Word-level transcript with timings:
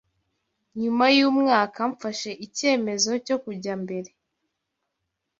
Nyuma 0.81 1.05
y’Umwaka 1.17 1.79
Mfashe 1.91 2.31
Icyemezo 2.45 3.11
cyo 3.25 3.37
Kujya 3.43 3.73
Mbere 3.83 4.09